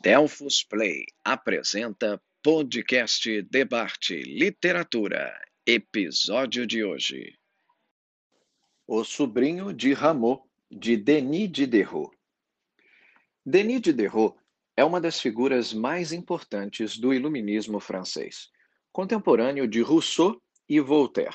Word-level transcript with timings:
Delfos 0.00 0.62
Play 0.62 1.06
apresenta 1.24 2.22
podcast 2.40 3.42
Debate 3.42 4.22
Literatura, 4.22 5.36
episódio 5.66 6.64
de 6.64 6.84
hoje. 6.84 7.36
O 8.86 9.02
Sobrinho 9.02 9.72
de 9.72 9.92
Rameau, 9.92 10.48
de 10.70 10.96
Denis 10.96 11.50
Diderot. 11.50 12.16
Denis 13.44 13.80
Diderot 13.80 14.36
é 14.76 14.84
uma 14.84 15.00
das 15.00 15.20
figuras 15.20 15.74
mais 15.74 16.12
importantes 16.12 16.96
do 16.96 17.12
iluminismo 17.12 17.80
francês, 17.80 18.50
contemporâneo 18.92 19.66
de 19.66 19.80
Rousseau 19.80 20.40
e 20.68 20.78
Voltaire. 20.78 21.34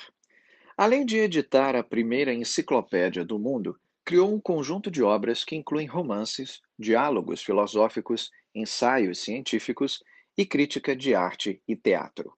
Além 0.77 1.05
de 1.05 1.17
editar 1.17 1.75
a 1.75 1.83
primeira 1.83 2.33
enciclopédia 2.33 3.25
do 3.25 3.37
mundo, 3.37 3.77
criou 4.05 4.33
um 4.33 4.39
conjunto 4.39 4.91
de 4.91 5.01
obras 5.01 5.43
que 5.43 5.55
incluem 5.55 5.87
romances, 5.87 6.61
diálogos 6.77 7.41
filosóficos, 7.41 8.29
ensaios 8.53 9.19
científicos 9.19 10.03
e 10.37 10.45
crítica 10.45 10.95
de 10.95 11.15
arte 11.15 11.61
e 11.67 11.75
teatro. 11.75 12.33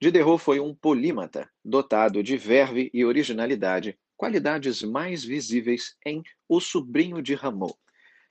Diderot 0.00 0.42
foi 0.42 0.60
um 0.60 0.74
polímata, 0.74 1.50
dotado 1.64 2.22
de 2.22 2.36
verve 2.36 2.90
e 2.94 3.04
originalidade, 3.04 3.98
qualidades 4.16 4.82
mais 4.82 5.24
visíveis 5.24 5.96
em 6.06 6.22
O 6.48 6.60
Sobrinho 6.60 7.20
de 7.20 7.34
Rameau. 7.34 7.76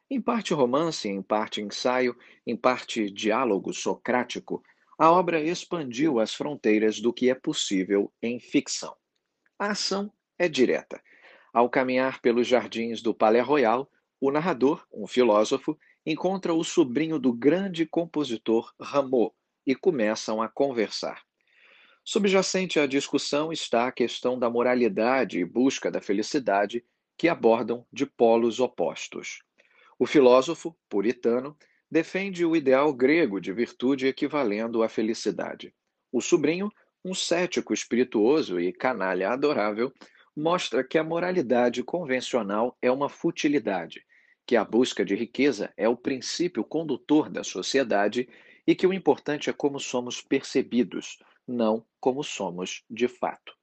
Em 0.09 0.19
parte 0.19 0.53
romance, 0.53 1.07
em 1.07 1.21
parte 1.21 1.61
ensaio, 1.61 2.15
em 2.47 2.55
parte 2.55 3.11
diálogo 3.11 3.73
socrático, 3.73 4.63
a 4.97 5.11
obra 5.11 5.39
expandiu 5.41 6.19
as 6.19 6.33
fronteiras 6.33 6.99
do 6.99 7.13
que 7.13 7.29
é 7.29 7.35
possível 7.35 8.11
em 8.21 8.39
ficção. 8.39 8.95
A 9.57 9.71
ação 9.71 10.11
é 10.37 10.47
direta 10.47 10.99
ao 11.53 11.69
caminhar 11.69 12.21
pelos 12.21 12.47
jardins 12.47 13.01
do 13.01 13.13
Palais 13.13 13.45
Royal, 13.45 13.89
o 14.19 14.31
narrador, 14.31 14.85
um 14.93 15.07
filósofo, 15.07 15.77
encontra 16.05 16.53
o 16.53 16.63
sobrinho 16.63 17.19
do 17.19 17.31
grande 17.31 17.85
compositor 17.85 18.73
Rameau 18.79 19.33
e 19.65 19.75
começam 19.75 20.41
a 20.41 20.49
conversar. 20.49 21.21
Subjacente 22.03 22.79
à 22.79 22.87
discussão 22.87 23.51
está 23.51 23.87
a 23.87 23.91
questão 23.91 24.39
da 24.39 24.49
moralidade 24.49 25.39
e 25.39 25.45
busca 25.45 25.91
da 25.91 26.01
felicidade, 26.01 26.83
que 27.17 27.27
abordam 27.27 27.85
de 27.91 28.05
polos 28.05 28.59
opostos. 28.59 29.43
O 29.99 30.07
filósofo, 30.07 30.75
puritano, 30.89 31.55
defende 31.91 32.45
o 32.45 32.55
ideal 32.55 32.93
grego 32.93 33.39
de 33.39 33.51
virtude 33.51 34.07
equivalendo 34.07 34.81
à 34.81 34.89
felicidade. 34.89 35.73
O 36.11 36.21
sobrinho, 36.21 36.71
um 37.03 37.13
cético 37.13 37.73
espirituoso 37.73 38.59
e 38.59 38.71
canalha 38.71 39.31
adorável, 39.31 39.93
mostra 40.39 40.85
que 40.85 40.97
a 40.97 41.03
moralidade 41.03 41.83
convencional 41.83 42.77
é 42.81 42.89
uma 42.89 43.09
futilidade, 43.09 44.05
que 44.47 44.55
a 44.55 44.63
busca 44.63 45.03
de 45.03 45.13
riqueza 45.13 45.73
é 45.75 45.87
o 45.89 45.97
princípio 45.97 46.63
condutor 46.63 47.29
da 47.29 47.43
sociedade 47.43 48.27
e 48.65 48.73
que 48.73 48.87
o 48.87 48.93
importante 48.93 49.49
é 49.49 49.53
como 49.53 49.79
somos 49.79 50.21
percebidos, 50.21 51.19
não 51.45 51.85
como 51.99 52.23
somos 52.23 52.85
de 52.89 53.07
fato. 53.09 53.53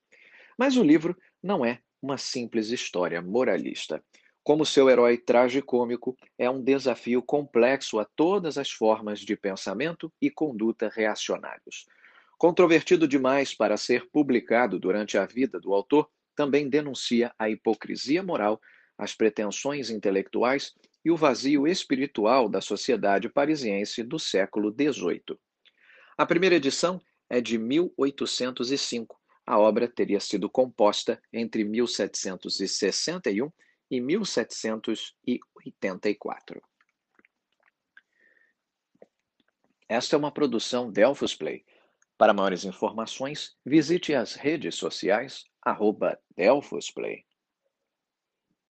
Mas 0.58 0.76
o 0.76 0.82
livro 0.82 1.16
não 1.42 1.64
é 1.64 1.80
uma 2.02 2.18
simples 2.18 2.68
história 2.68 3.22
moralista. 3.22 4.04
Como 4.44 4.66
seu 4.66 4.90
herói 4.90 5.16
tragicômico, 5.16 6.14
é 6.38 6.48
um 6.48 6.62
desafio 6.62 7.22
complexo 7.22 7.98
a 7.98 8.04
todas 8.04 8.58
as 8.58 8.70
formas 8.70 9.20
de 9.20 9.34
pensamento 9.34 10.12
e 10.20 10.30
conduta 10.30 10.90
reacionários. 10.94 11.86
Controvertido 12.38 13.08
demais 13.08 13.54
para 13.54 13.78
ser 13.78 14.10
publicado 14.10 14.78
durante 14.78 15.16
a 15.16 15.24
vida 15.24 15.58
do 15.58 15.72
autor, 15.72 16.08
também 16.36 16.68
denuncia 16.68 17.34
a 17.38 17.50
hipocrisia 17.50 18.22
moral, 18.22 18.60
as 18.96 19.12
pretensões 19.14 19.90
intelectuais 19.90 20.72
e 21.04 21.10
o 21.10 21.16
vazio 21.16 21.66
espiritual 21.66 22.48
da 22.48 22.60
sociedade 22.60 23.28
parisiense 23.28 24.00
do 24.02 24.18
século 24.18 24.70
XVIII. 24.70 25.38
A 26.16 26.26
primeira 26.26 26.56
edição 26.56 27.00
é 27.28 27.40
de 27.40 27.58
1805. 27.58 29.20
A 29.46 29.58
obra 29.58 29.88
teria 29.88 30.20
sido 30.20 30.50
composta 30.50 31.20
entre 31.32 31.64
1761 31.64 33.50
e 33.90 34.00
1784. 34.00 36.62
Esta 39.88 40.16
é 40.16 40.18
uma 40.18 40.32
produção 40.32 40.90
Delphos 40.90 41.34
Play. 41.34 41.64
Para 42.18 42.34
maiores 42.34 42.64
informações, 42.64 43.54
visite 43.64 44.12
as 44.14 44.34
redes 44.34 44.74
sociais 44.74 45.44
arroba 45.66 46.18
Delphos 46.36 46.90
Play. 46.92 47.24